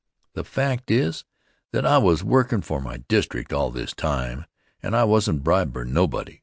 The 0.33 0.43
fact 0.43 0.89
is 0.89 1.25
that 1.73 1.85
I 1.85 1.99
was 1.99 2.23
workin' 2.23 2.63
for 2.63 2.81
my 2.81 3.03
district 3.07 3.53
all 3.53 3.69
this 3.69 3.93
time, 3.93 4.45
and 4.81 4.95
I 4.95 5.03
wasn't 5.03 5.43
bribed 5.43 5.73
by 5.73 5.83
nobody. 5.83 6.39